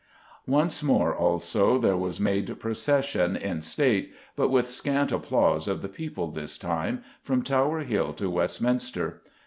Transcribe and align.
Once 0.47 0.81
more, 0.81 1.15
also, 1.15 1.77
there 1.77 1.95
was 1.95 2.19
made 2.19 2.59
procession, 2.59 3.35
in 3.35 3.61
state, 3.61 4.11
but 4.35 4.49
with 4.49 4.67
scant 4.67 5.11
applause 5.11 5.67
of 5.67 5.83
the 5.83 5.87
people 5.87 6.31
this 6.31 6.57
time, 6.57 7.03
from 7.21 7.43
Tower 7.43 7.81
Hill 7.81 8.11
to 8.13 8.27
Westminster. 8.27 9.21